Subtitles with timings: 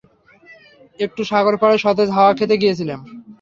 [0.99, 2.99] একটু সাগর পাড়ের সতেজ হাওয়া খেতে গিয়েছিলাম।